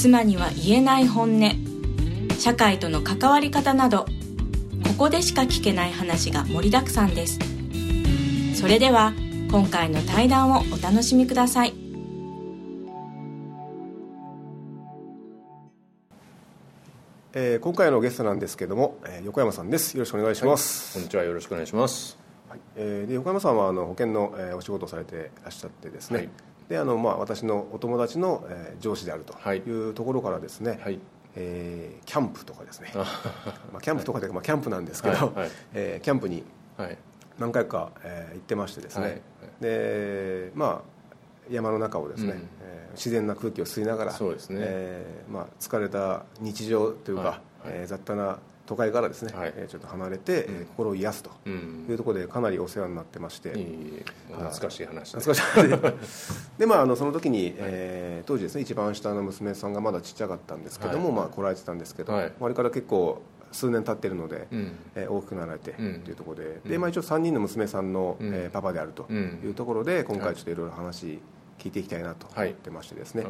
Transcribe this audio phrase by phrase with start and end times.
[0.00, 1.50] 妻には言えない本音。
[2.38, 4.06] 社会との関わり方など
[4.86, 7.40] ここでしか聞けない話が盛りだくさんです。
[8.54, 9.12] それでは
[9.50, 11.74] 今回の対談をお楽しみください。
[17.34, 19.94] えー今回のゲストなんですけども、えー横山さんです。
[19.94, 21.24] よろしくお願いします、こんにちは。
[21.24, 22.16] よろしくお願いします。
[22.48, 22.60] はい。
[22.76, 26.28] えーで横山さんはあの保険の、えーお仕事をされていらっしゃってですね、はい
[26.68, 29.58] であのまあ、私のお友達の、えー上司であるとはい。
[29.58, 30.98] いうところからですね、はい。
[31.34, 32.92] えーキャンプとかですね。
[33.72, 35.38] まあ、キャンプとかで、まあ、キャンプなんですけど、はい。
[35.40, 35.50] はい。
[35.74, 36.44] えーキャンプに
[36.76, 36.98] はい。
[37.38, 39.20] 何回か、えー行ってましてですね、はい。
[39.60, 40.98] でまあ
[41.50, 42.38] 山の中をですね、うん。
[42.62, 44.56] えー自然な空気を吸いながらそうですね。
[44.60, 47.68] えーまあ、疲れた日常というか、はい。
[47.68, 47.78] はい。
[47.80, 49.52] えー雑多な都会からですね、はい。
[49.56, 51.86] えーちょっと離れて、えー心を癒すとうん。
[51.88, 55.96] いうところでかなりお世話になってまして、いい懐かしい話懐かし
[56.56, 61.16] いでまああのその時に、 えー当時ですね一番下の娘さんがまだちっちゃかったんですけども、はい。
[61.16, 62.32] まあ、来られてたんですけど、はい。
[62.40, 64.72] あれから結構数年経ってるので、うん。
[64.94, 66.04] えー大きくなられてとうん。
[66.06, 68.34] いうところで,、でまあ、一応3人の娘さんの、うん。
[68.34, 69.40] えーパパであるとうん。
[69.42, 71.20] いうところで今回ちょっといろいろ話
[71.58, 73.26] 聞いていきたいなと思ってましてですね、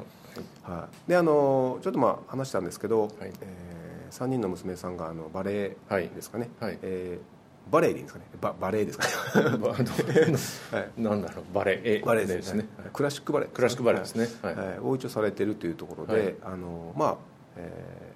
[0.64, 3.10] あはい、であのちょっとまあ話したんですけど、はい。
[3.40, 3.67] え
[4.10, 6.08] 3人の娘さんがあのバレエはい。
[6.08, 6.78] ですかね、はい。
[6.82, 7.38] えー
[7.70, 8.24] バレエでいいんですかね。
[8.40, 9.04] ババレエですか
[9.42, 10.88] ね。
[10.96, 11.54] なんだろう。
[11.54, 14.26] バレエバレエでですすねねクラシックバレエクラシックバレエですね。
[14.40, 14.54] はい。
[14.54, 14.78] はい。
[14.78, 16.34] を一応されてるというところで、はい。
[16.44, 17.16] あのまあ、
[17.56, 17.72] え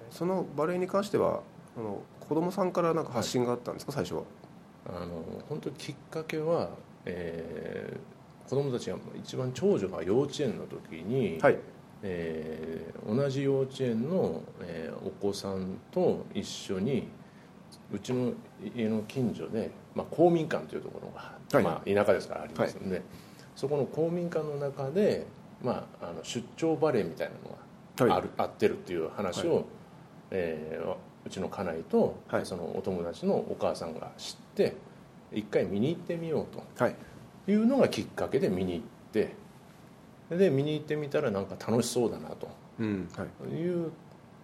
[0.09, 1.41] ーそのバレエに関しては
[1.77, 4.23] あの子供さんからなんか発信があったんですか、最初は
[4.87, 6.69] あの本当にきっかけは、
[7.05, 8.13] えー
[8.49, 11.57] 子供たちが一番長女が幼稚園の時に、はい
[12.03, 17.07] えー同じ幼稚園の、えーお子さんと一緒に
[17.91, 18.31] うちの
[18.75, 21.63] 家の近所で、まあ、公民館というところが、はい。
[21.63, 23.01] まあ、田舎ですからありますので、
[23.55, 25.25] そこの公民館の中で、
[25.61, 27.29] まあ、あの出張バレエみたい
[27.97, 29.65] なのがある、あってるっていう話を、
[30.31, 32.45] えーうちの家内と、はい。
[32.45, 34.75] そのお友達のお母さんが知って
[35.31, 36.63] 一回見に行ってみようと。
[36.83, 36.95] はい。
[37.47, 38.81] いうのがきっかけで見に行っ
[39.13, 39.33] て
[40.29, 42.29] で見に行ってみたらなんか楽しそうだな
[42.79, 43.09] うん。
[43.15, 43.91] はいという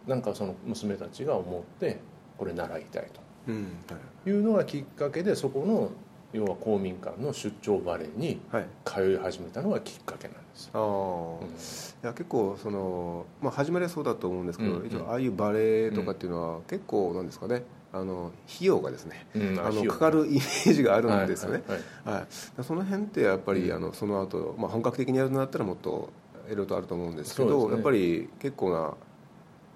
[0.08, 2.00] なんかその娘たちが思って
[2.38, 3.08] これ習いたい
[3.48, 3.56] うん。
[3.90, 4.24] はい。
[4.24, 5.92] というのがきっかけでそこの
[6.32, 8.68] 要は公民館の出張バレエにはい。
[8.86, 10.70] 通い始めたのがきっかけなんです。
[10.74, 22.64] あー、いや結構その、まあ、始まりはそうだと思うんですけど、うんうんああいうバレエとかっていうのは結構なんですかねあの費用がですね、うんあのかかるイメージがあるんですよね、はいはいはい。
[22.64, 23.76] その辺ってやっぱり、うん。
[23.76, 26.10] あのその後、まあ本格的にやるんだったらもっと
[26.48, 27.74] いろいろとあると思うんですけどね。
[27.74, 28.94] やっぱり結構な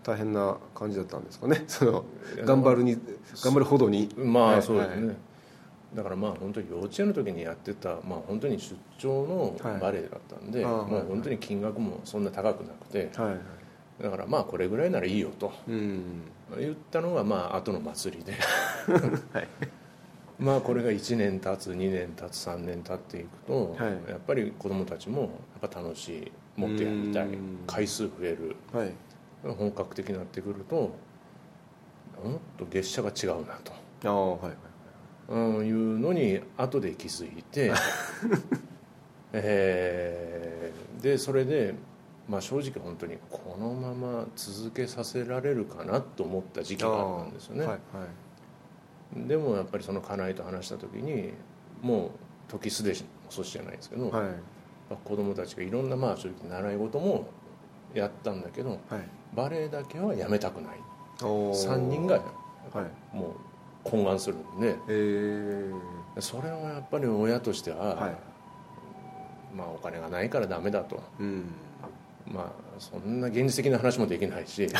[0.03, 1.63] 大変な感じだったんですかね？
[1.67, 2.05] その
[2.45, 2.97] 頑張るに
[3.41, 4.09] 頑張るほどに。
[4.15, 5.15] まあはいそうですね、はい。
[5.95, 14.03] だからまあ本当に幼稚園の時にやってた、まあ、本当に出張のバレエだったんで、はいああもう本当に金額もそんな高くなくてはい。
[14.03, 15.51] だからまあこれぐらいならいいよと。
[15.67, 16.03] うん
[16.59, 18.33] 言ったのがまあ後の祭りで。
[19.33, 19.47] はい。
[20.39, 24.09] まあこれが1年経つ2年経つ3年経っていくと、はい。
[24.09, 25.21] やっぱり子どもたちも
[25.61, 27.59] やっぱ楽しいもっとやりたいうん。
[27.67, 28.91] 回数増えるはい。
[29.43, 33.73] 本格的になってくるともっと月謝が違うなと。
[34.05, 34.53] ああはいはい。
[35.29, 37.71] うん、いうのに後で気づいて、
[39.31, 41.75] えーでそれで、
[42.27, 47.77] まあ、正直本当にこのまま続けさせられるかなと思った時期があったんですよね、はいは
[49.25, 49.27] い。
[49.27, 51.33] でもやっぱりその家内と話した時に
[51.81, 52.09] もう
[52.47, 54.27] 時すでに遅しじゃないですけど、はい。
[55.03, 57.27] 子供たちがいろんなまあ正直習い事も
[57.93, 58.79] やったんだけどはい。
[59.35, 60.77] バレエだけはやめたくない。
[61.21, 61.69] おー。
[61.69, 63.15] 3人がはい。
[63.15, 63.35] も
[63.85, 66.21] う懇願するんでえー。
[66.21, 68.15] それはやっぱり親としては、はい。
[69.53, 71.03] まあお金がないからダメだと。
[71.19, 71.45] うん
[72.33, 74.67] まあそんな現実的な話もできないし。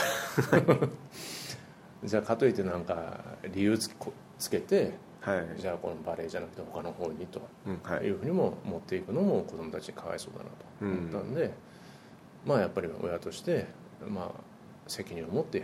[2.04, 3.22] じゃあかといってなんか
[3.54, 4.92] 理由つこつけて
[5.22, 5.46] はい。
[5.58, 8.06] じゃあこのバレエじゃなくて他の方にとうんはい。
[8.06, 11.54] いうふうにも持っていくのも子供たちにかわいそうだなと思ったんで、
[12.46, 13.68] まあやっぱり親として
[14.06, 14.42] まあ
[14.88, 15.64] 責任を持って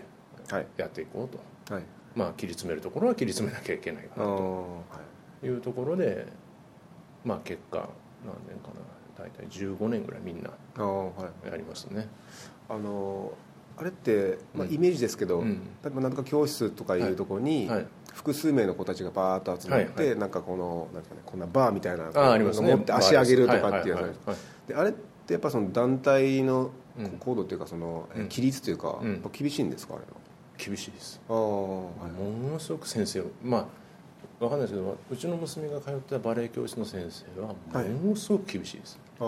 [0.49, 0.67] はい。
[0.77, 1.73] やっていこうと。
[1.73, 1.83] はい。
[2.15, 4.81] まあ切り詰めるところは切り詰めなきゃいけないかなとは
[5.43, 5.45] い。
[5.45, 6.25] いうところで
[7.25, 7.79] まあ結果
[8.25, 8.75] 何年かな
[9.19, 10.49] 大体15年ぐらいみんな
[11.45, 12.07] やりましたね。
[12.69, 13.33] あの
[13.77, 15.61] あれって、まあ、イメージですけど、うん。
[15.83, 17.77] 例えばなんとか教室とかいうところに、はい。
[17.77, 17.87] はい。
[18.13, 22.75] 複数名の子たちがバーッと集まって、はいはなんかこのなんか、ね、こんなバーみたいなあありますね。
[22.75, 24.03] 持って足上げるとかっていうや
[24.67, 24.93] つあれっ
[25.25, 27.09] てやっぱその団体のうん。
[27.11, 28.23] 行動というかその、えうん。
[28.23, 29.23] 規律というか、うん。
[29.31, 30.03] 厳しいんですかあれ
[30.57, 31.21] 厳しいです。
[31.29, 37.89] はああ、ものすごく先生まあわかんないですけどうちの娘が通ったバレエ教室の先生ははい。
[37.89, 39.27] ものすごく厳しいです、ああ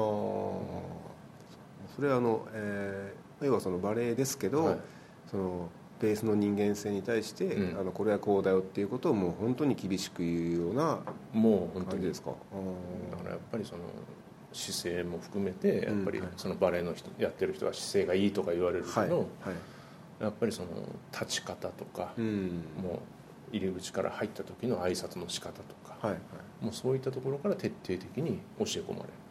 [1.95, 4.77] それはあの、えー要はそのバレエですけど、はい。
[5.31, 7.79] そのベースの人間性に対して、うん。
[7.79, 10.99] あのこれはこうだよっていうことをもう本当に厳しく言うような
[11.33, 12.31] もう本当に感じですか？
[13.09, 13.81] だからやっぱりその
[14.53, 19.09] 姿勢も含めてやっぱりそのバレエの人やってる人は姿勢がいいとか言われるけど、はい。
[19.09, 19.23] はい。
[20.19, 20.67] やっぱりその
[21.11, 22.63] 立ち方とか、うん。
[22.79, 22.99] も
[23.51, 26.21] う入り口から入った時の挨拶の仕方とか、はいはい
[26.63, 29.09] もうそういったところから徹底的に教え込まれる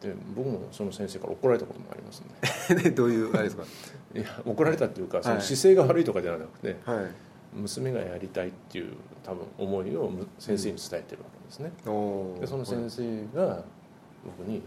[0.00, 3.64] で僕もその先生から怒られたこともありますんあでどういうあれですか？
[4.14, 7.06] でいや怒られたっていうかそのはい姿勢が悪いとかではなくて、はい
[7.52, 12.40] 娘がやりたいっていう多分思いをむ先生に伝えてるわけですね、おー。
[12.42, 13.64] でその先生が
[14.24, 14.62] 僕に、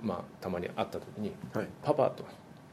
[0.00, 2.24] まあ、たまに会った時にはい「パパ」と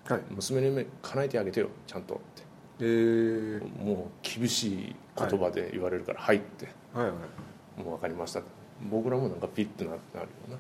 [0.06, 2.44] はい「娘の夢叶えてあげてよちゃんと」って。
[2.80, 6.68] えー、もう厳しい言葉で言われるから「はい」って。
[6.94, 7.14] はいはい
[7.82, 8.42] もう分かりました
[8.90, 10.58] 僕らもなんかピッてななるような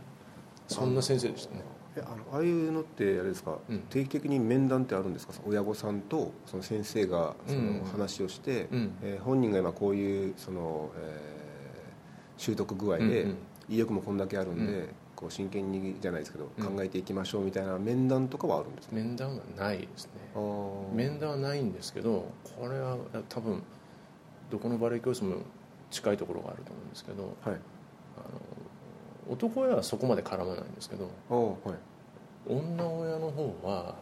[0.67, 1.63] そんな先生でしたね。
[1.97, 3.79] えあのああいうのってあれですか、うん。
[3.89, 5.33] 定期的に面談ってあるんですか？
[5.45, 8.91] 親御さんとその先生がそうんの話をして、うん。
[9.03, 11.41] えー本人が今こういうその、えー
[12.37, 13.37] 習得具合で、うんうん。
[13.69, 14.89] 意欲もこんだけあるんで、うん。
[15.15, 16.65] こう真剣にじゃないですけど、うん。
[16.65, 20.11] 考えていきましょうみたいな面談とかはあるんですか、面談はないですね。
[20.93, 22.97] 面談はないんですけどこれは
[23.29, 23.61] 多分
[24.49, 25.35] どこのバレエ教室も
[25.91, 27.55] 近いところがあると思うんですけどはい。
[27.55, 27.57] あ
[28.17, 31.75] の男親はそこまで絡まないんですけどはい。
[32.47, 33.95] 女親の方は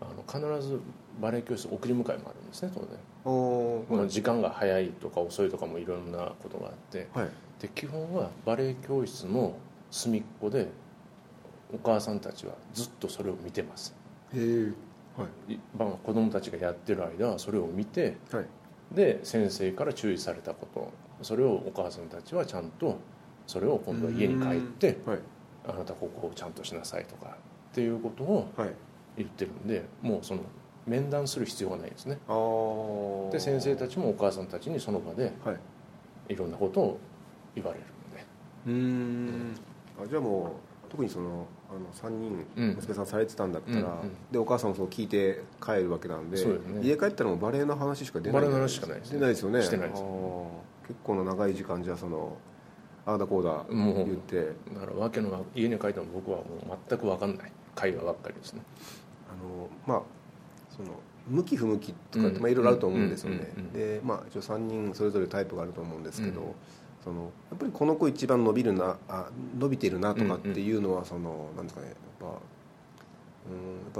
[0.00, 0.80] あの必ず
[1.20, 2.88] バレエ教室送り迎えもあるんですね当然、
[3.24, 7.08] あーまあ時間が早いとか遅いとかもいろんなことがあって。
[7.12, 7.28] はい。
[7.60, 9.56] で基本はバレエ教室の
[9.90, 10.68] 隅っこで
[11.74, 13.94] お母さんたちはずっとそれを見てます。
[14.32, 14.72] へえ
[15.20, 15.54] はい。
[15.54, 18.46] いまあ子供たちがやってる間はそれを見てはい。
[18.92, 20.92] で先生から注意されたこと。
[21.22, 22.96] それをお母さんたちはちゃんと
[23.48, 25.18] それを今度は家に帰ってはい。
[25.66, 27.36] あなたここをちゃんとしなさいとか
[27.70, 28.70] っていうことをはい。
[29.16, 30.42] 言ってるんでもうその
[30.86, 32.18] 面談する必要がないですね。
[33.32, 35.58] で先生たちもお母さんたちにその場ではい。
[36.34, 36.98] いろんなことを
[37.54, 38.24] 言われるんで。
[38.66, 39.54] うーん。
[40.04, 40.52] あじゃあも
[40.86, 42.74] う特にそのあの3人うん。
[42.76, 44.12] 娘さんされてたんだったら、うんうん。
[44.30, 46.58] でお母さんもそう聞いて帰るわけなんでね。
[46.82, 49.18] 家帰ったらもうバレエの話しか出ないバレエの話しかないですね。
[49.18, 49.62] 出ないですよね。
[49.62, 50.02] してないです。
[50.86, 52.36] 結構な長い時間じゃあその
[53.08, 54.52] ああだこうだ言って。
[54.74, 56.44] だからわけのわ家に帰っても僕はも
[56.74, 57.52] う全く分かんない。
[57.74, 58.60] 会話ばっかりですね。
[59.30, 60.02] あのまあ
[60.68, 60.88] その
[61.26, 66.46] 向き不向きとかまあいろいろあると思うんですよね、うんうんうんでまあ一応3人それぞれタイプがあると思うんですけど、うん。
[67.02, 72.32] そのやっぱりこの子一番伸びるなあ伸びてるなとかっていうのはその、なんですかねやっぱうん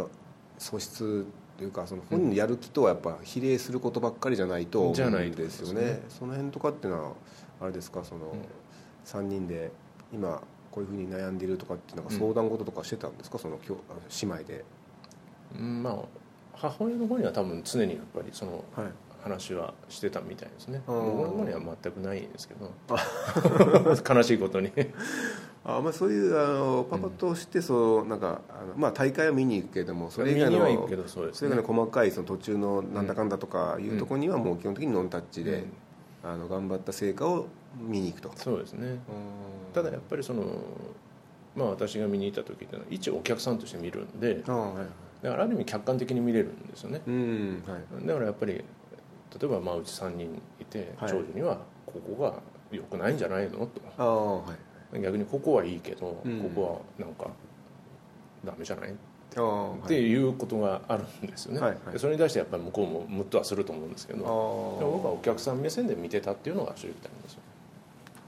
[0.00, 0.10] やっぱ
[0.58, 1.26] 素質
[1.56, 6.04] というかその本人のやる気とはやっぱ比例することばっかりじゃないと思うじゃないんですよと思いますね。
[6.08, 7.12] その辺とかっていうのは
[7.60, 8.34] あれですかその、
[9.08, 9.72] 3人で
[10.12, 14.00] 今こういうふうに悩んでいるとかっていうなんか相談事とかしてたんですか、そのきょあの
[14.34, 14.64] 姉妹で。
[15.58, 15.96] うんまあ
[16.52, 18.86] 母親の方には多分常にやっぱりそのはい。
[19.22, 20.80] 話はしてたみたいですね。
[20.86, 22.72] 僕の方には全くないんですけど。
[24.14, 24.72] 悲しいことに。
[25.64, 31.50] あまあ、そういうあのパパとしてそうなんかあの、まあ、大会は見に行くけどもそれ以外の見には行くけどそうですね。
[31.50, 35.64] それ以外の細かいその途中のなんだかんだとかいうところにはもう基本的にノンタッチで、
[36.22, 37.46] あの頑張った成果を
[37.78, 38.32] 見に行くと。
[38.36, 38.86] そうですね。
[38.88, 38.98] うん。
[39.72, 40.44] ただやっぱりその
[41.56, 44.74] まあ私が見に行った時っていうのは一お客さんとして見るんでは
[45.22, 47.02] いだからある意味客観的に見れるんですよね。
[47.06, 48.06] うんはい。
[48.06, 48.62] だからやっぱり例
[49.42, 51.10] えばまあうち3人いてはい。
[51.10, 53.66] 長女にはここが良くないんじゃないの？
[53.66, 54.44] と。
[55.00, 56.40] 逆にここはいいけど、うん。
[56.42, 57.28] ここはなんか
[58.44, 58.90] ダメじゃない？
[58.90, 58.94] っ
[59.86, 61.92] ていうことがあるんですよね、はいはい。
[61.92, 67.34] でそれに対してやっぱり向こうもムッとはすると思うんですけどあでも僕はお客さん目線で見てたっていうのが正直なんです。
[67.34, 67.37] よ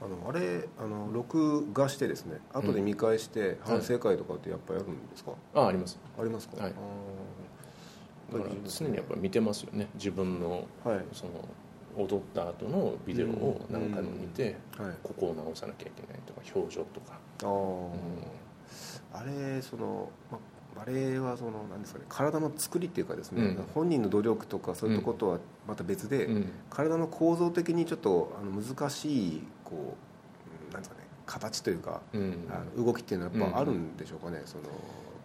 [0.01, 5.99] あのあれあの録画してですね後で見返して反省会とかってやっぱやるんですか、ああります。
[6.19, 6.73] ありますか、はい。
[6.73, 9.87] あだから常にやっぱり見てますよね。
[9.95, 11.05] 自分のあはい。
[11.13, 11.31] その
[11.95, 14.93] 踊った後のビデオを何回も見て、はい。
[15.03, 20.39] ここを直さなきゃいけないとか表情とか、ああ、あれその、ま、
[20.75, 23.65] バレエはそのなんですかね体の作りっていうかですね、うん。
[23.75, 26.51] 本人の努力とかそういうとことはまた別で、うん。
[26.69, 32.47] 体の構造的にちょっとあの難しいこううんなんですかね形というか、うん。
[32.49, 34.73] あの動きっていうのはやっぱあるんでしょうかね、そのやっ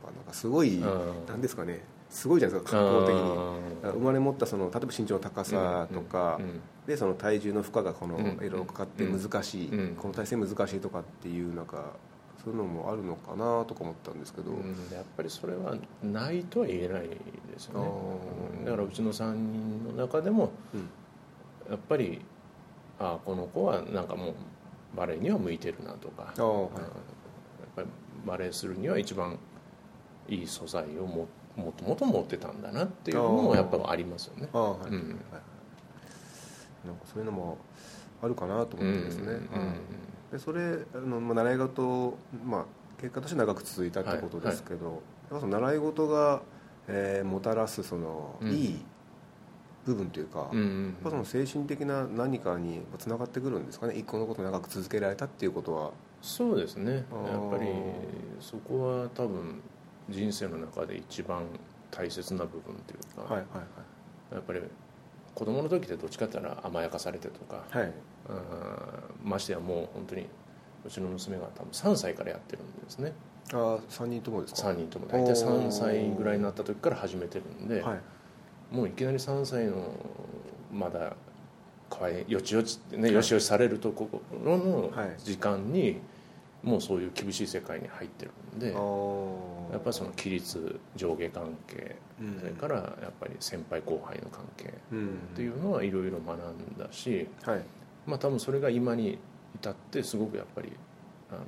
[0.04, 0.80] ぱなんかすごい、ん。
[0.80, 3.20] なんですかねすごいじゃないですか格好的に。
[3.20, 3.92] うん。
[3.92, 6.60] 生まれ持ったその例えば身長の高さとか、うん。
[6.86, 8.24] でその体重の負荷がこのうん。
[8.24, 9.96] いろいろかかって難しい、うん。
[9.96, 11.94] この体勢難しいとかっていうなんか
[12.44, 14.66] そういうのもあるのかなとか思ったんですけど、うん。
[14.92, 15.74] やっぱりそれは
[16.04, 17.18] ないとは言えないで
[17.58, 18.64] すよね。
[18.64, 20.88] だからうちの3人の中でもうん。
[21.68, 22.20] やっぱり
[22.98, 24.34] ああこの子はなんかもう
[24.96, 26.22] バレエには向いてるなとか。
[26.22, 26.40] はい。
[26.40, 26.46] うん。
[26.46, 26.88] やっ
[27.76, 27.88] ぱり
[28.26, 29.38] バレエするには一番
[30.28, 34.48] いい素材をももともと持ってたんだなっていうのもやっぱありますよね。
[34.52, 34.94] ああはい、うん。
[34.94, 35.56] はい
[36.86, 37.58] なんかそういうのも
[38.22, 39.74] あるかなと思ってですね、うん
[40.30, 42.64] でそれあの、まあ、習い事、まあ、
[43.00, 45.00] 結果として長く続いたってことですけど、やっ
[45.30, 46.42] ぱその習い事が、
[46.88, 48.50] えーもたらすその、うん。
[48.50, 48.84] いい
[49.86, 53.94] 部分というか、うんうんやっぱその精神的な何かにつながってくるんですかね。
[53.96, 55.92] 一個のことを長く続けられたっていうことは。
[56.20, 56.92] そうですね。
[56.94, 57.04] やっ
[57.50, 57.68] ぱり
[58.40, 59.60] そこは多分
[60.08, 61.44] 人生の中で一番
[61.90, 63.60] 大切な部分というか、はいは
[64.32, 64.60] いやっぱり
[65.34, 67.92] 子供の時ってどっちかって言ったら甘やかされてとかはい。
[69.22, 70.26] ましてやもう本当に
[70.84, 73.12] うちの娘が多分3歳からやってるんですね。
[73.52, 75.06] ああ3人ともですか？3人とも。
[75.06, 78.00] 大体3歳ぐらいになった時から始めてるんで、はい
[78.70, 79.92] もういきなり3歳の
[80.72, 81.14] まだ
[81.88, 84.08] かわいよちよちってねよしよしされるとこ
[84.44, 85.16] ろのはい。
[85.22, 86.00] 時間に
[86.62, 92.40] もうそういう厳しい世界に入ってるんで、やっぱりその規律上下関係うん。
[92.40, 95.06] それからやっぱり先輩後輩の関係うん。
[95.06, 97.62] っていうのはいろいろ学んだし、はい。
[98.06, 99.18] まあ多分それが今に
[99.54, 100.72] 至ってすごくやっぱり
[101.30, 101.40] あの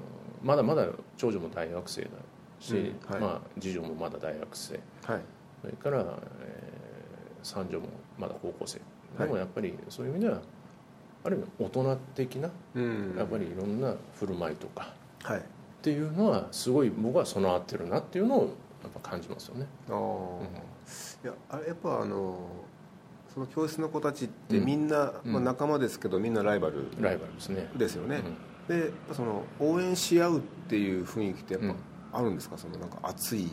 [0.42, 2.08] まだまだ長女も大学生だ
[2.60, 4.74] し、まあ、次女もまだ大学生。
[5.04, 5.20] はい。
[5.62, 6.00] それから、
[6.42, 6.67] えー
[7.42, 7.86] 三女も
[8.18, 8.78] まだ高校生。
[8.78, 8.84] で
[9.18, 9.28] はい。
[9.28, 10.40] もやっぱりそういう意味では
[11.24, 13.14] ある意味大人的なうん。
[13.16, 14.92] やっぱりいろんな振る舞いとか
[15.22, 15.38] はい。
[15.38, 15.42] っ
[15.82, 18.42] ていうのはすごい僕は備わってるなっていうのを
[18.82, 19.66] やっぱ感じますよね。
[19.90, 19.96] ああ、
[21.24, 22.38] いやあれやっぱあの
[23.32, 24.64] その教室の子たちってうん。
[24.64, 25.32] みんな、うん。
[25.32, 26.86] まあ、仲間ですけどみんなライバル。
[27.00, 27.68] ライバルですね。
[27.76, 28.22] ですよね、
[28.68, 28.78] うん。
[28.80, 31.70] でその応援し合うっていう雰囲気ってやっうん。
[32.12, 33.48] ぱあるんですか、そのなんか熱い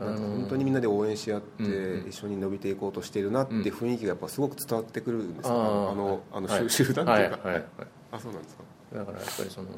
[0.00, 7.52] なんかあのー本当にみんなで応援し合って一緒に伸びていこうとしているなって雰囲気がやっぱすごく伝わってくるんですよ、あのあの集,、団っていうか、はい。
[7.52, 7.54] はい。
[7.54, 7.64] はい。
[8.12, 8.62] あそうなんですか。
[8.94, 9.68] だからやっぱりその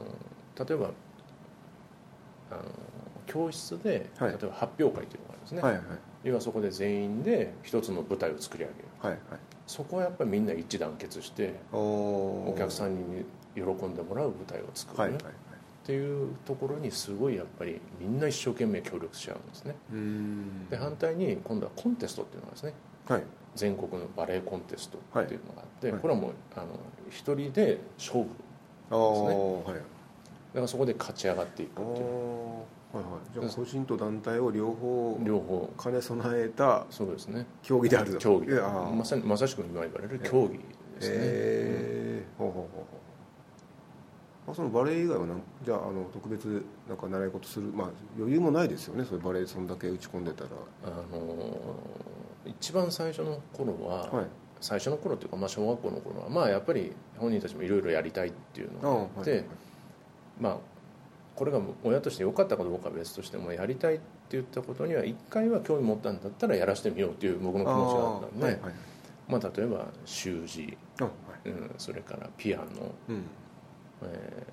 [0.67, 0.91] 例えば
[2.51, 2.63] あの
[3.27, 4.31] 教室で、はい。
[4.31, 5.73] 例えば発表会というのがあるんですね、はい。
[5.75, 5.83] はい。
[6.25, 8.85] 要はそこで全員で一つの舞台を作り上げる。
[9.01, 9.13] はい。
[9.13, 9.21] はい。
[9.67, 13.25] そこはやっぱりみんな一致団結してお客さんに
[13.55, 15.23] 喜んでもらう舞台を作る、はいはい。
[15.23, 15.33] はい
[15.83, 19.75] っていうところにすごいやっぱりみんな一生懸命協力し合うんですね。
[20.71, 22.75] で反対に今度はコンテストっていうのがですね。
[23.09, 23.23] はい。
[23.57, 26.01] 全国のバレエコンテストっていうのがあって、はい。
[26.01, 26.67] これはもうあの
[27.11, 28.29] 一人で勝負
[28.91, 29.75] ああ、はい。
[29.75, 29.81] だ
[30.55, 32.07] からそこで勝ち上がっていくっていう。
[32.93, 33.35] はいはい。
[33.35, 35.69] じゃあ個人と団体を両方両方。
[35.83, 37.47] 兼ね備えたそうですね。
[37.63, 38.19] 競技であると。
[38.19, 38.53] 競技。
[38.95, 40.59] まさにまさしく今言われる競技で
[41.01, 42.39] すね、えー。
[42.39, 43.02] ほうほうほうほう
[44.49, 50.51] あそのバレエ以外はなんじゃああの特別なんか習い事するまあ余裕もないですよねそれバレエそんだけ打ち込んでたら。
[50.85, 52.13] あのー
[52.45, 54.27] 一番最初の頃は、はい。
[54.61, 59.45] 最初の頃っていうか、まあ、小学校の頃はまあやっぱり本人たちもいろいろやりたいっていうあのがあって、はい
[60.41, 60.57] まあ
[61.35, 68.75] これが親として良かったかどうかは別としてもやりたいって言ったことには一回は興味持ったんだったらやらせてみようっていう僕の気持ちがあったんではいはい
[69.29, 70.77] まあ、例えば習字、
[71.47, 72.65] うん、それからピアノ、
[73.09, 73.25] うん
[74.07, 74.47] え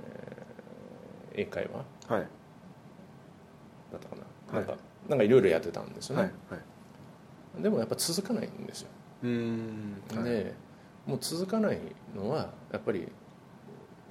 [1.36, 1.70] ー英会
[2.08, 2.16] 話？
[2.16, 2.28] はい。
[3.92, 4.16] だったか
[4.52, 4.68] な,、はい。
[4.68, 6.58] なんかなんかいろいろやってたんですよね、はいは
[7.60, 7.64] い。
[7.64, 8.90] でもやっぱ続かないんですよ、
[9.24, 10.24] うーんはい。
[10.24, 10.54] で
[11.06, 11.80] もう続かない
[12.16, 13.08] のはやっぱり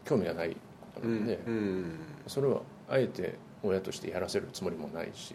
[0.05, 0.57] 興味がない
[0.95, 1.99] ことうなんで、んうん。
[2.27, 5.35] それはあえて親としてやらせるつもりもないし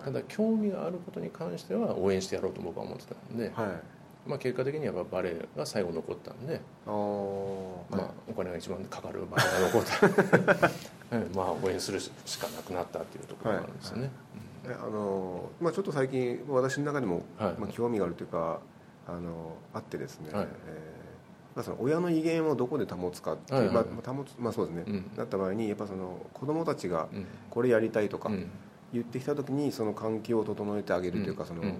[0.00, 3.82] ただ興味があることに関しては応援してやろうと僕は思ってたんで、はい
[4.28, 6.94] まあ、結果的にはバレエが最後残ったんで、まあ、
[8.28, 9.84] お金が一番かかるバレエが残っ
[11.10, 11.16] た。
[11.16, 14.10] う んまあ応援するしかなくなったっていうところがあるんですよね、
[14.66, 17.54] えあのまあ、ちょっと最近私の中でも、はい。
[17.58, 18.60] まあ、興味があるというか
[19.06, 20.44] あのあってですね、はい。
[20.44, 23.86] えーまあ、その親の威厳をどこで保つかっていう、はいはいはい。
[23.86, 25.10] まあ、保つまあそうですね、うん。
[25.16, 27.26] なった場合にやっぱその子供たちがうん。
[27.48, 28.50] これやりたいとかうん。
[28.92, 31.74] 言ってきた時にその環境を整えてあげるというか、そのうん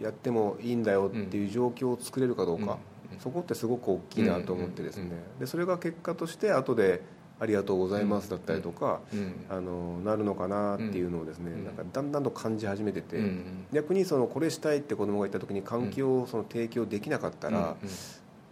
[0.00, 2.78] やってもいいんだよっていう状況を作れるかどうか、
[3.12, 3.18] うん。
[3.20, 7.02] そこってすごく大きいなと思ってですね、でそれが結果として後で
[7.40, 9.34] 「ありがとうございます」だったりとか、うん。
[9.48, 11.64] あのなるのかなっていうのをですね、うん。
[11.64, 17.88] なんかだんだんと感じ始めてて、うん逆にそのこれしたいって子供が言った時に環境をその提供できなかったら、うん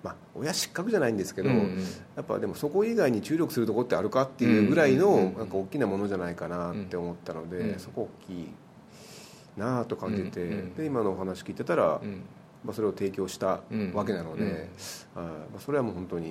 [0.03, 1.79] まあ親失格じゃないんですけど、うんうん。
[2.17, 5.39] やっぱでもそこ以外に注力するところってあるかっていうぐらいのうんうんうん。
[5.39, 7.79] なんか大きなものじゃないかなって思ったので、うん。
[7.79, 8.49] そこ大きい
[9.57, 12.23] なあと感じて、うんうんで今のお話聞いてたら、うん。
[12.65, 13.61] まあ、それを提供した
[13.93, 14.49] わけなので、うん。
[14.49, 14.67] うんはい。
[15.15, 16.29] まあ、それはもう本当に、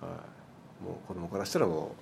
[0.00, 0.84] はい。
[0.84, 1.92] もう子供からしたらも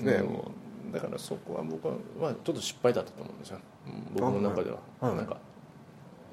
[0.00, 0.26] うね、うん。
[0.32, 0.50] も
[0.92, 3.58] だからそこは僕は、まあ、ちょっと失敗だったと思うんですよ。
[3.86, 5.10] うん僕の中では、はい。
[5.10, 5.16] はい。
[5.16, 5.38] なんか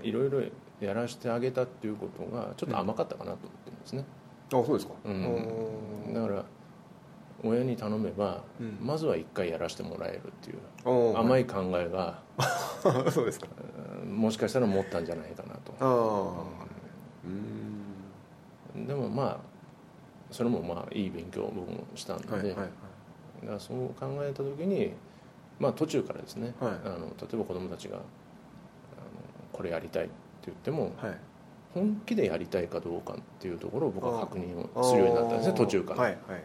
[0.04, 0.42] いろいろ
[0.80, 4.06] やらせてあげたっていうことがちょっと甘かったかなと思ってるんですね、
[4.52, 6.14] うあそうですか、うん。
[6.14, 6.46] だから
[7.44, 8.78] 親に頼めば、うん。
[8.82, 12.22] まずは一回やらせてもらえるっていう甘い考えが、
[13.12, 13.48] そうですか。
[14.06, 15.74] うんもしかしたら持ったんじゃないかなと。
[18.76, 19.38] でもまあ
[20.30, 22.58] それもまあいい勉強を僕もしたんで、はいはいはい。
[23.42, 24.94] だからそう考えた時に
[25.60, 26.72] まあ途中からですね、はい。
[26.86, 28.04] あの例えば子どもたちがあの
[29.52, 30.14] これやりたいって
[30.46, 31.20] 言ってもはい。
[31.74, 36.44] 本気でやりたいかどうかっていうところを僕は確認をするようになったんですね途中から、はいはいはい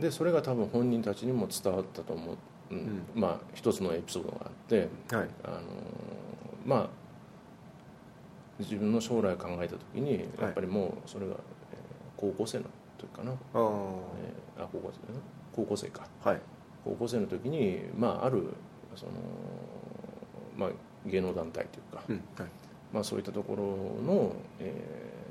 [0.00, 2.36] でそれが多分本人たちにも伝わったと思う、
[2.70, 2.78] うん。
[2.78, 3.20] うん。
[3.20, 5.28] まあ一つのエピソードがあってはい。
[5.44, 5.58] あの
[6.64, 6.88] まあ
[8.58, 11.38] 自分の将来考えた時にやっぱりもうそれが、えー
[12.16, 12.66] 高校生の
[12.98, 15.00] 時かな、ああえーあ高校生
[15.56, 16.06] 高校生か。
[16.22, 16.40] はい。
[16.84, 18.44] 高校生の時に、まあ、ある
[18.94, 19.12] その、
[20.56, 20.70] まあ、
[21.04, 22.16] 芸能団体というか、うん。
[22.38, 22.48] はい。
[22.92, 23.64] まあ、そういったところ
[24.06, 25.22] の、えー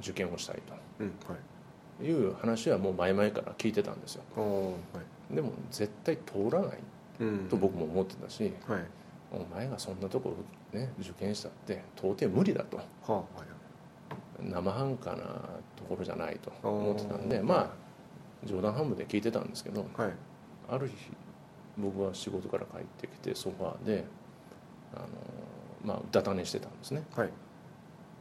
[0.00, 0.62] 受験をしたい
[1.00, 1.06] うん。
[1.06, 1.16] はい。
[1.26, 1.32] と
[2.00, 4.22] いう話はもう前々から聞いてたんですよ。
[4.36, 5.00] は
[5.30, 5.34] い。
[5.34, 6.78] でも絶対通らない
[7.20, 7.48] うん。
[7.48, 8.82] と僕も思ってたし、はい。
[9.32, 10.34] お前がそんなとこ
[10.72, 12.76] ろ、ね、受験したって到底無理だと。
[12.76, 13.24] はあはい
[14.40, 15.16] 生半可な
[15.76, 17.74] ところじゃないと思ってたんでま
[18.44, 20.12] あ冗談半分で聞いてたんですけどはい。
[20.70, 20.94] ある日
[21.76, 24.04] 僕は仕事から帰ってきてソファーで
[24.94, 25.06] あの、
[25.84, 27.02] まあ、うたた寝してたんですね。
[27.14, 27.30] はい。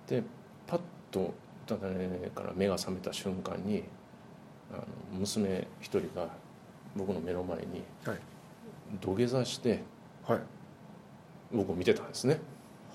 [0.08, 0.24] で
[0.66, 0.80] パッ
[1.12, 1.34] と
[1.76, 3.84] うたた寝から目が覚めた瞬間に
[4.72, 4.84] あの
[5.20, 6.30] 娘一人が
[6.96, 8.20] 僕の目の前にはい。
[9.02, 9.84] 土下座して
[10.26, 10.40] はい。
[11.52, 12.40] 僕を見てたんですね、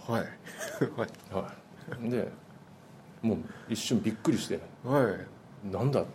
[0.07, 0.21] はい。
[0.97, 1.11] はい。
[1.35, 1.53] は
[2.05, 2.29] い、で
[3.23, 5.43] もう一瞬びっくりしてはい。
[5.71, 6.07] なんだと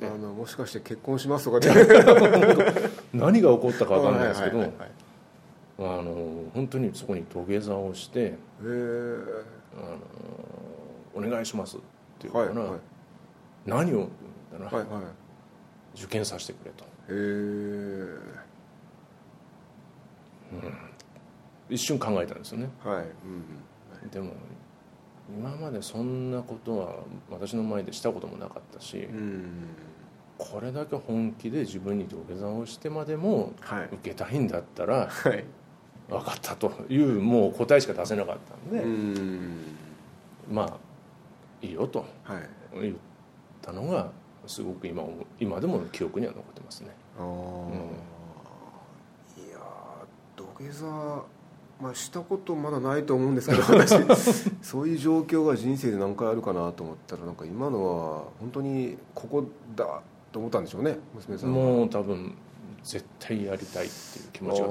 [0.00, 1.58] あ思っのもしかして結婚しますとか
[3.12, 4.90] 何が起こったか分かんないですけどはいはいはい
[5.80, 8.34] あの本当にそこに土下座をしてへえ
[9.76, 9.98] あの
[11.18, 11.80] 「お願いします」っ
[12.18, 12.80] ていうから、はいはい。
[13.66, 14.08] 何を
[14.52, 14.84] だな、はいはい。
[15.96, 16.84] 受験させてくれと。
[16.84, 18.18] へえ
[21.68, 22.70] 一瞬考えたんですよね。
[22.82, 24.32] はいうんでも
[25.28, 26.94] 今までそんなことは
[27.30, 29.44] 私の前でしたこともなかったし、うん。
[30.38, 33.84] これだけ本気で自分に土下座をしてまでもはい。
[33.92, 35.44] 受けたいんだったらはい。
[36.08, 39.76] 分かったというもう答えしか出せなかったんで、うん。
[40.50, 40.87] まあ
[41.62, 42.04] いいよと。
[42.24, 42.80] はい。
[42.80, 42.96] 言っ
[43.62, 44.10] たのが
[44.46, 45.02] すごく今
[45.40, 46.90] 今でも記憶には残ってますね。
[47.18, 47.24] ああ、
[49.40, 50.86] いやー土下座
[51.80, 53.94] まあしたことまだないと思うんですけど私。
[54.62, 59.44] そういう状況が人生で何回あるかなと思ったらなんか今のは本当にここ
[59.76, 61.56] だと思ったんでしょうね娘さんは。
[61.56, 62.34] もう多分
[62.82, 64.66] 絶対やりたいっていう気持ちが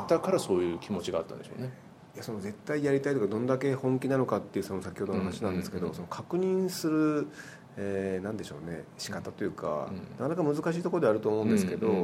[0.00, 1.72] あったからそういう気持ちがあったんでしょうね
[2.20, 7.26] その絶対やりたいとかどんだけ本気なのかっていうその先ほどの話なんですけど、その確認する、
[7.76, 8.84] えーなんでしょうね。
[8.98, 11.94] 仕方というか、うんなかなか難しいところであると思うんですけど、やっ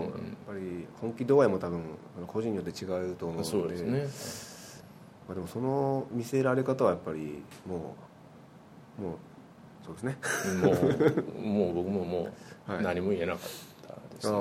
[0.48, 1.82] ぱり本気度合いも多分
[2.26, 3.74] 個人によって違うと思うので。
[3.74, 4.82] ですね。
[5.28, 7.94] まあ、でもその見せられ方はやっぱりも
[8.98, 9.14] うもう
[9.86, 10.18] そうですね。
[10.60, 10.72] も
[11.38, 12.32] うもう僕ももう
[12.72, 12.84] はい。
[12.84, 13.40] 何も言えなかっ
[13.86, 14.38] たですね、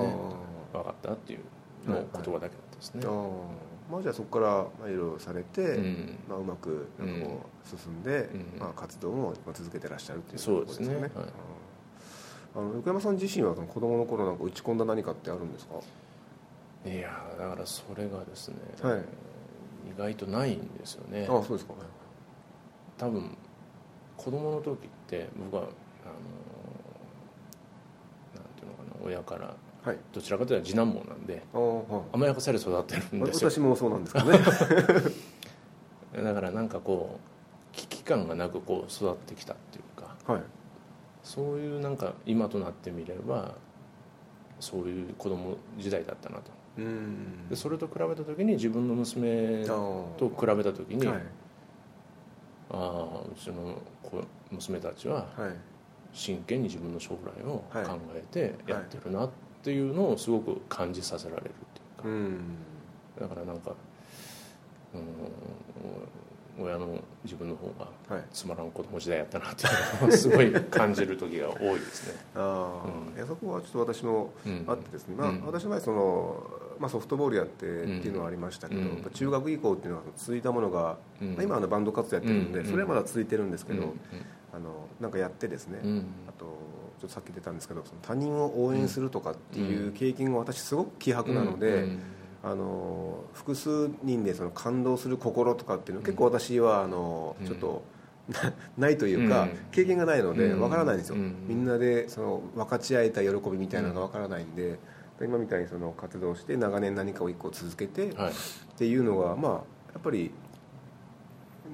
[0.73, 3.41] 分かったっていうもう言葉だけだったですね、あー
[3.89, 6.17] まあじゃあそこからまあいろいろされて、うん。
[6.29, 8.59] まあ、うまくなんかこう進んで、うん。
[8.59, 10.87] まあ、活動もまあ続けてらっしゃるっていうそうですね。
[10.87, 11.29] ところはい。
[12.55, 12.67] うん。
[12.67, 15.75] あの横山さん自身は子供の頃なんか打ち込んだ何かってあるんですか？
[16.85, 18.99] いやーだからそれがですね、はい。
[18.99, 19.03] 意
[19.97, 21.27] 外とないんですよね。
[21.29, 21.73] ああそうですか。
[22.97, 23.37] 多分
[24.17, 25.71] 子供の時って僕はあの
[28.35, 29.97] なんていうのかな親からはい。
[30.13, 33.49] どちらかというと次男坊なんでは甘やかされ育ってるんいですよ。
[33.49, 34.39] 私もそうなんですけどね。
[36.23, 40.43] だからなんかこう危機感がなくこう育ってきたっていうかはい。
[41.23, 43.55] そういうなんか今となってみれば
[44.59, 46.51] そういう子供時代だったなと。
[46.77, 47.47] うん。
[47.47, 49.65] でそれと比べた時に自分の娘あ
[50.17, 51.17] と比べた時に、はい。
[52.71, 55.55] ああうちの子娘たちははい。
[56.11, 57.85] 真剣に自分の将来をはい。
[57.85, 59.33] 考えてやってるなって
[59.67, 62.39] いうのをすごく感じさせられるっていうか、うん。
[63.19, 63.75] だからなんか、
[66.61, 67.87] 親の自分の方が
[68.33, 72.19] つまらん子供時代やったなっていうのを すごい感じる時が多いですね。
[72.35, 72.83] あ、
[73.17, 74.33] うん、そこはちょっと私も
[74.67, 76.43] あってですね、うん、まあ、私の場合その、
[76.79, 83.93] まあ、ソフトボールやってっていうのはありましたけど、うん、中学以降っていうのは続いたものが、まあ、今あのバンド活動やってるんで、それはまだ続いてるんですけど、
[84.53, 85.79] あのなんかやってですね、
[86.27, 86.57] あと
[86.99, 91.87] ちょっとさっき出たんですけどその他人を応援するとかっていう経験が私すごく希薄なので、
[92.43, 97.83] あの複数人でその感動する心とかっていうのは結構私はあのちょっと、
[98.77, 104.77] ないというか、経験がないのでわからないんですよ、みんなでその分かち合えた喜びみたいなのがわからないんで、
[105.21, 108.15] 今みたいにその活動して長年何かを一個続けてっ
[108.77, 109.59] ていうのが、まあや
[109.97, 110.31] っぱり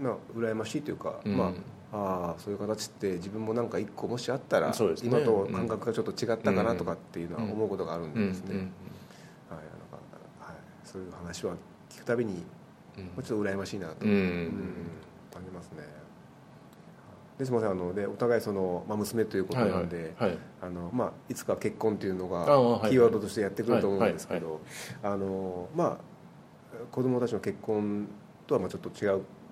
[0.02, 1.54] まあ羨ましいというか、まあ
[1.96, 8.70] ああそういう形って自分もなんか一個もしあったら、今と感覚がちょっと違ったかなとかっていうのは思うことがあるんですね。
[10.84, 11.56] そういう話は
[11.90, 12.42] 聞くたびに、も
[13.18, 14.52] うちょっと羨ましいなと、うん、
[15.34, 15.84] 感じますね。
[17.38, 22.46] ですみませんあのでお互いその、まあ、娘ということなんで、はいはい、あのまあ、いつか結婚っていうのが
[22.90, 24.62] キーワードとしてやってくると思うんですけど、
[25.04, 28.08] あのまあ子供たちの結婚
[28.48, 29.10] とはまあちょっと違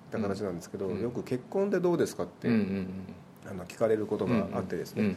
[0.08, 5.16] った形なんですけど、うん、よく結婚ってどうですかって、あの聞かれることがあってですね、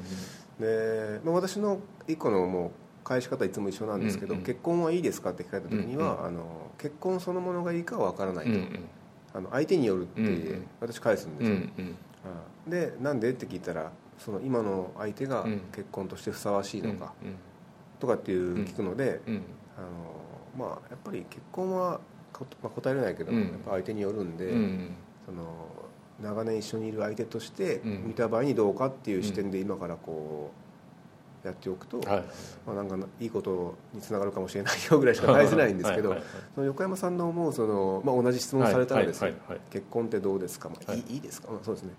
[0.59, 2.71] で、まあ、私の一個のもう
[3.03, 8.59] 返し方いつも一緒なんですけど、結婚はいいですかって聞かれた時には、あの結婚そのものがいいかは分からないと、
[9.33, 11.59] あの相手によるって私返すんですよ、う
[12.69, 17.13] でなんでって聞いたらその今の相手が結婚としてふさわしいのか、
[17.99, 19.21] とかっていう聞くので、
[19.77, 20.17] あの
[20.57, 22.01] まあ、やっぱり結婚は、
[22.61, 24.51] まあ、答えれないけど、やっぱ相手によるんで、
[25.25, 25.67] その
[26.21, 30.51] 長年一緒にいる相手として見た場合にどうかっていう視点で今からこ
[31.43, 32.23] うやっておくと、はい、
[32.65, 36.15] まあ、なんかいいことにつながるかもしれないよぐらいしか返せないんですけど
[36.55, 39.35] その横山さんの思うその、まあ、同じ質問されたらですね、
[39.69, 40.99] 結婚ってどうですか、まあ、い。
[40.99, 41.93] いいいですか、まあ、そうですね。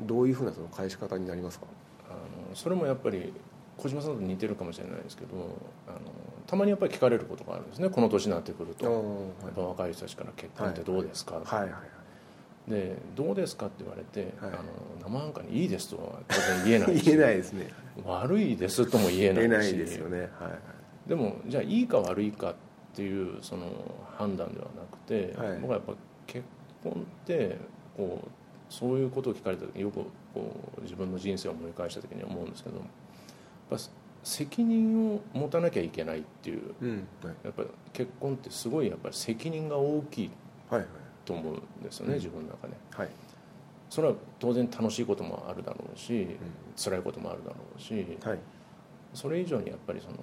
[0.00, 1.66] どういうふうなその返し方になりますか？
[2.10, 3.32] あのそれもやっぱり
[3.78, 5.30] 小島さんと似てるかもしれないですけど
[5.86, 5.98] あの
[6.54, 7.88] たまにやっぱり聞かれることがあるんですね。
[7.88, 11.44] この年になってくると、はい、若い人たちから結婚ってどうですか、はい。
[11.44, 11.70] はい。
[11.72, 11.78] は
[12.68, 12.70] い。
[12.70, 14.62] で「どうですか?」って言われて「はい、あの
[15.02, 17.04] 生半可にいいです」とは当然言えないし。
[17.10, 17.70] 言えないですね。
[18.04, 19.48] 悪いですとも言えないし。
[19.48, 20.26] ないですよね、は
[21.06, 22.54] い、でもじゃあいいか悪いかっ
[22.94, 23.66] ていうその
[24.16, 25.94] 判断ではなくて、はい、僕はやっぱ
[26.26, 26.44] 結
[26.84, 27.58] 婚って
[27.96, 28.28] こう
[28.72, 32.86] そういうことを聞かれた時によくこう自分の人生を思い返した時に思うんですけどやっ
[33.70, 33.78] ぱ
[34.24, 36.90] 責任を持たなきゃいけないっていう、うん
[37.22, 40.30] はい、やっぱ結婚ってすごいやっぱり責任が大きい、
[40.68, 40.88] はいはい。
[41.24, 43.08] と思うんですよね、自分の中で、はい、
[43.88, 46.36] それは当然楽しいこともあるだろうし、うん、
[46.76, 48.38] 辛いこともあるだろうし、はい、
[49.14, 50.16] それ以上にやっぱりその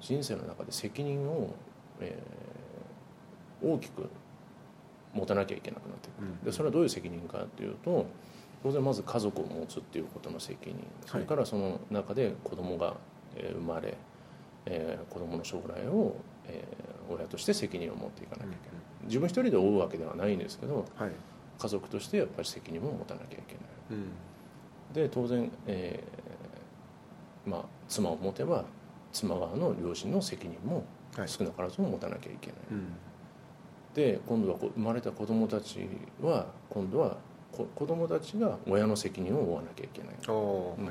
[0.00, 1.54] 人生の中で責任を、
[2.00, 4.08] えー、大きく
[5.12, 8.06] 持たなきゃいけなくなってくる、うん、でそれはどういう責任かというと
[8.62, 10.76] 当然まず家族を持つっていうことの責任。
[11.06, 12.96] それからその中で子供が
[13.48, 13.96] 生まれ、
[14.66, 21.10] えー、子供の将来を、えー、親として責任を持っていかなきゃいけない、自分一人で負うわけではないんですけど、はい、
[21.58, 24.12] 家族としてやっぱり責任も持たなきゃいけない、うん、
[24.94, 28.64] で当然、えーまあ、妻を持てば
[29.12, 30.84] 妻側の両親の責任も
[31.26, 32.92] 少なからずも持たなきゃいけない、はいうん、
[33.94, 35.80] で今度は生まれた子供たち
[36.22, 37.16] は今度は
[37.52, 40.14] 子供たちが親の責任を負わなきゃいけない、
[40.78, 40.86] うん、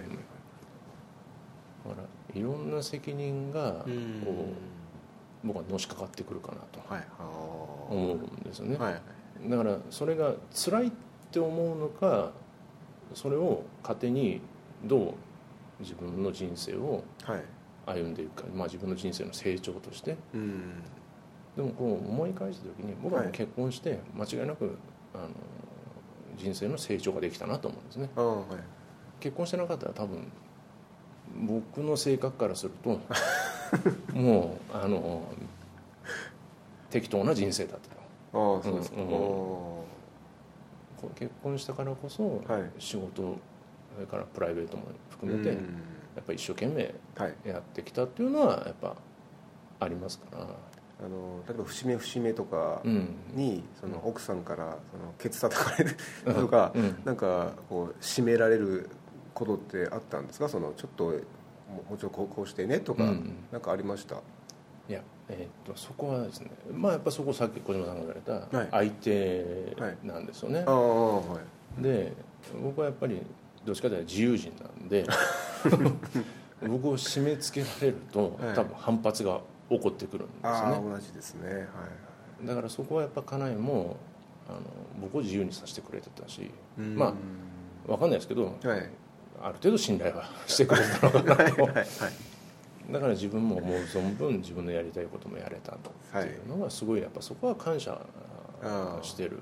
[1.90, 6.80] だからいろんな責任がこう、僕はのしかかってくるかなと
[7.90, 10.92] 思うんですよね、はい、だからそれが辛いっ
[11.32, 12.32] て思うのか
[13.14, 14.42] それを糧に
[14.84, 15.14] どう
[15.80, 17.04] 自分の人生を
[17.86, 20.84] 歩んでいくか、まあ、自分の人生の成長として、うん、
[21.56, 24.78] でもこう思い返した時に僕はもう結婚して間違いなく
[25.14, 25.30] あの
[26.38, 30.32] 人生の成長ができたなと思うんですね、はい、結婚してなかったら多分
[31.36, 33.00] 僕の性格からすると
[34.14, 35.24] もうあの
[36.90, 38.02] 適当な人生だったと
[38.56, 39.08] ああそうですか、うん、
[41.16, 43.38] 結婚したからこそ、はい、仕事
[43.96, 45.58] それからプライベートも含めて、やっ
[46.26, 46.94] ぱり一生懸命
[47.46, 48.96] やってきたっていうのはやっぱ
[49.80, 50.48] ありますから。
[51.02, 52.82] あの例えば節目節目とか
[53.34, 58.90] に、その奥さんからそのケツ叩かれるとか、うん、なんかこう締められる
[59.40, 60.50] ことってあったんですか？
[60.50, 61.14] そのちょっとも
[61.96, 63.04] うちょっとこうしてねとか、
[63.52, 64.18] 何かありました？
[64.90, 70.68] いや、えー、っとそこはですねまあやっぱそこさっき小島さんが言われた相手なんですよね、はい。
[70.68, 71.40] は
[71.80, 72.14] い、で
[72.64, 73.22] 僕はやっぱり
[73.64, 75.06] どっちかというと自由人なんで
[76.68, 80.82] 僕を締め付けられると、はい、多分反発が起こってくるんですね。
[80.92, 83.98] 同じですね、はい、だからそこはやっぱ家内も
[84.50, 84.60] あの
[85.00, 87.14] 僕を自由にさせてくれてたしまあ
[87.88, 88.90] 分かんないですけど、はい、
[89.42, 91.64] ある程度信頼はしてくれたのかなと。
[91.64, 91.74] はい、
[92.92, 98.00] だから自分も思う存分自分のやりたいこともやれたとっていうのはすごいやっぱそこは感謝
[99.02, 99.40] してる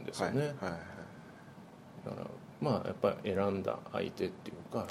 [0.00, 2.26] んですよね、だから
[2.60, 4.86] まあやっぱり選んだ相手っていうか、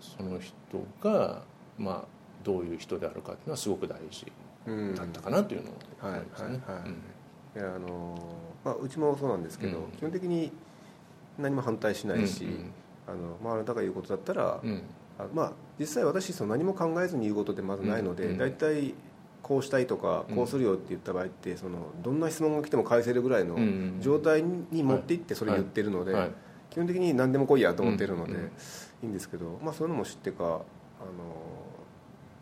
[0.00, 0.54] その人
[1.02, 1.42] が
[1.78, 2.04] まあ
[2.44, 4.26] どういう人であるかっていうのはすごく大事
[4.96, 6.60] だったかなというのを思いますね。
[7.56, 8.16] いやあの
[8.64, 10.52] まあ、うちもそうなんですけど、うん、基本的に
[11.38, 12.72] 何も反対しないし、うんうん、
[13.10, 14.82] あのまあ、あなたが言うことだったら、うん、
[15.18, 18.94] あまあ、実際私その何も考えずに言うことってまずないので、うんうん、大体
[19.42, 23.56] こうしたいとかこうするよって言った場合ってそのどんな質問が来ても返せるぐらいの
[24.00, 26.30] 状態に持っていってそれ言ってるので、
[26.70, 28.34] 基本的に何でも来いやと思ってるので、
[29.02, 30.60] いいんですけど、まあ、そういうのも知ってかあの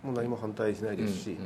[0.02, 1.38] もう何も反対しないですし、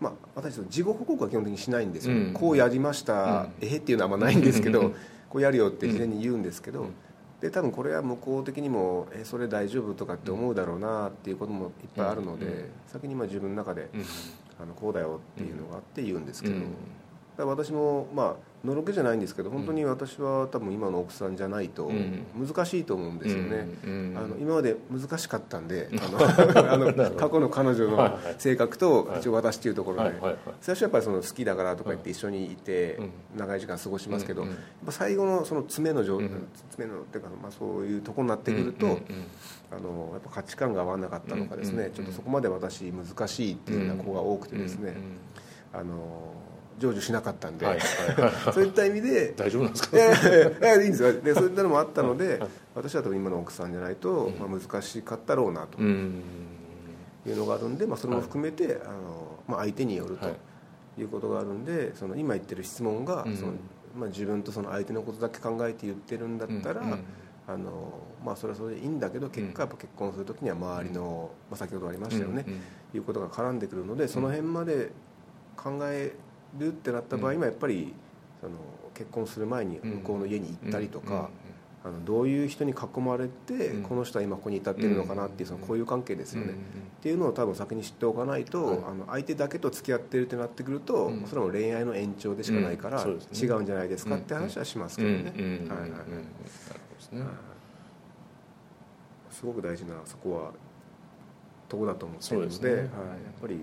[0.00, 4.92] まあ、私事後報告は基本的にしないんですよ、こうやりました、えへっていうのはあんまないんですけど、
[5.30, 6.88] こうやるよって事前に言うんですけど、
[7.42, 13.90] で多分これは向こう的にもえそれ大丈夫とかって思うだろうなっていうこともいっぱいあるので、先にまあ自分の中で、
[14.60, 16.54] あのこうだよっていうのがあって言うんですけど、
[17.38, 21.90] 私もまあのろけじゃないんですけど本当に私は多分今の奥さんじゃないと
[22.36, 23.66] 難しいと思うんですよね、
[24.16, 30.12] あの今まで難しかったんであの 過去の彼女の性格と一応私っていうところで。
[30.60, 33.00] 最初はやっぱりその好きだからとか言って一緒にいて
[33.36, 34.46] 長い時間過ごしますけど
[34.90, 36.28] 最後のその詰めの状態
[36.68, 38.86] 詰めのっていうか、まあ、そういうとこになってくると
[39.70, 41.90] あのやっぱ価値観が合わなかったのかですね。
[41.94, 44.96] ちょっとそこまで私難しいっていうような子が多くてですね。
[45.72, 46.34] あの
[46.80, 47.78] 成就しなかったんで、はい
[48.52, 49.96] そういった意味で大丈夫なんですか？
[49.96, 51.12] いやいやいいんですよ。
[51.12, 52.40] でそういったのもあったので
[52.74, 55.82] 私は多分今の奥さんじゃないと、まあ、難しかったろうなとい
[57.32, 60.28] うのがあるんで、まあ、それも含めて、あのまあ、相手によると
[61.00, 61.04] い。
[61.04, 63.52] うことがあるんでその今言ってる質問が、その
[63.98, 66.82] まあ、自分とその相手のことだけ考えて言ってるんだったら、
[67.48, 67.92] あの
[68.24, 72.44] まあ、それはそれでいいんだけど結果やっぱ結婚する時には周りの、まあ、先ほどありましたよね、
[72.94, 74.90] いうことが絡んでくるのでその辺まで
[75.56, 76.14] 考え
[76.58, 77.94] るってなった場合はやっぱり
[78.40, 78.56] その
[78.94, 81.30] 結婚する前に向こうの家に行ったりとか。
[81.84, 86.54] あのどういう人に囲まれて、この人は今ここに至っているのかなっていうその交友関係ですよね、っ
[87.02, 95.32] ていうのを多分先に知っておかないと、あの相手だけと付き合ってるってなってくると、それも恋愛の延長でしかないから、違うんじゃないですかって話はしますけどね。
[95.68, 96.00] はいはいはい。
[99.32, 100.52] すごく大事なそこは
[101.68, 102.88] とこだと思ってるので、はい、やっ
[103.40, 103.58] ぱり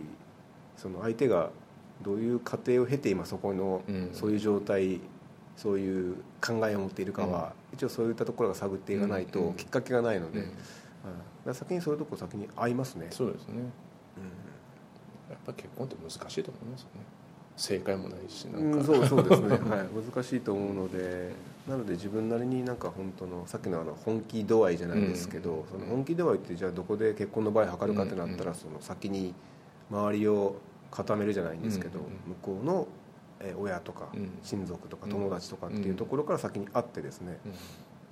[0.75, 1.51] その相手が
[2.01, 3.81] どういう過程を経て今そこの、
[4.13, 5.01] そういう状態
[5.59, 10.45] そういう考えを持っているかは、一応そういったところが探っていかないときっかけがないので、
[11.45, 13.07] うん、先にそういうところ先に合いますね。
[13.11, 13.61] そうですね、うん、
[15.29, 17.01] やっぱ結婚って難しいと思いますよね。
[17.57, 21.33] 正解もないしなんか、うん、そうそうですね、 はい、難しいと思うので
[21.67, 29.33] なので自分なりになんか本当のさっきのあの本気度合いじゃないですけど、うん、その本気度合いってじゃあどこで結婚の場合測るかってなったら、その先に
[29.91, 30.55] 周りを
[30.91, 32.87] 固めるじゃないんですけど、向こうの
[33.57, 34.09] 親とか
[34.43, 37.39] 親族とか友達とかっていうところから先に会ってですね、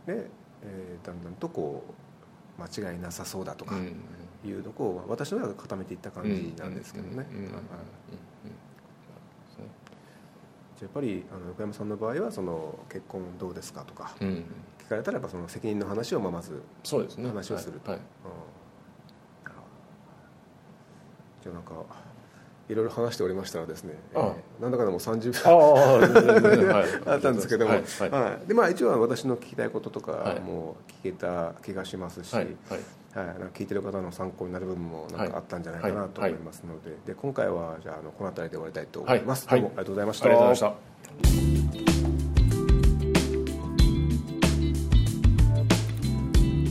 [0.05, 0.29] で、
[0.63, 1.83] えー、だんだんとこ
[2.57, 3.75] う間違いなさそうだとか
[4.45, 7.27] いうとこを私の中で固めていった感じなんですけどね。
[10.79, 16.61] やっぱりあの横山さんの場合はその結婚どうですかとか聞かれたらやっぱその責任の話をままず
[17.17, 17.97] 話をすると。
[21.41, 21.73] じゃあなんか
[22.69, 24.23] いろいろ話しておりましたらですね、ああ。
[24.37, 25.31] えー、なんだかでも30
[27.05, 32.79] 分 あったんですけども、はいはい、でまあ、一応は私の聞きたいこととかも聞けた気がしますし、はいはい。
[33.53, 40.25] 聞いてる方の参考になる部分もなんかあったんじゃないかなと思いますので,、で今回はじゃあのこの辺りで終わりたいと思います、どうもありがとうございました。
[40.25, 40.81] ありがとうございまし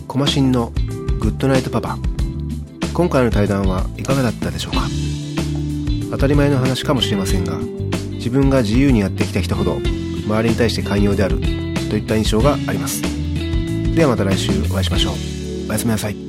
[0.02, 0.06] た。
[0.06, 0.72] コマシンの
[1.20, 1.98] グッドナイトパパ。
[2.94, 5.05] 今回の対談はいかがだったでしょうか？
[6.10, 7.58] 当たり前の話かもしれませんが
[8.12, 9.78] 自分が自由にやってきた人ほど
[10.26, 13.02] 周りに対して寛容であるといった印象があります。
[13.94, 15.12] ではまた来週お会いしましょう。
[15.70, 16.25] おやすみなさい。